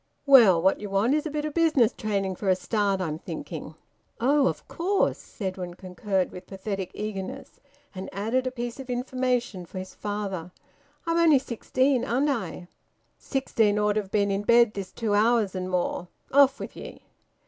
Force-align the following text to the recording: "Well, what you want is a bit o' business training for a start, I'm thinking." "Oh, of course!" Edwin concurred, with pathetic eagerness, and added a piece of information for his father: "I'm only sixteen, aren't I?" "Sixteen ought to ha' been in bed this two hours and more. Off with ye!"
"Well, 0.25 0.59
what 0.59 0.79
you 0.81 0.89
want 0.89 1.13
is 1.13 1.27
a 1.27 1.29
bit 1.29 1.45
o' 1.45 1.51
business 1.51 1.93
training 1.93 2.33
for 2.35 2.49
a 2.49 2.55
start, 2.55 2.99
I'm 3.01 3.19
thinking." 3.19 3.75
"Oh, 4.19 4.47
of 4.47 4.67
course!" 4.67 5.39
Edwin 5.39 5.75
concurred, 5.75 6.31
with 6.31 6.47
pathetic 6.47 6.89
eagerness, 6.95 7.59
and 7.93 8.09
added 8.11 8.47
a 8.47 8.51
piece 8.51 8.79
of 8.79 8.89
information 8.89 9.63
for 9.63 9.77
his 9.77 9.93
father: 9.93 10.51
"I'm 11.05 11.19
only 11.19 11.37
sixteen, 11.37 12.03
aren't 12.03 12.29
I?" 12.29 12.67
"Sixteen 13.19 13.77
ought 13.77 13.93
to 13.93 14.01
ha' 14.01 14.09
been 14.09 14.31
in 14.31 14.41
bed 14.41 14.73
this 14.73 14.91
two 14.91 15.13
hours 15.13 15.53
and 15.53 15.69
more. 15.69 16.07
Off 16.31 16.59
with 16.59 16.75
ye!" 16.75 17.03